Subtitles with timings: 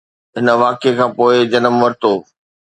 [0.35, 2.13] هن واقعي کان پوء جنم ورتو